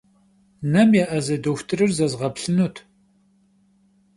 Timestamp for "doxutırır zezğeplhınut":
1.43-2.75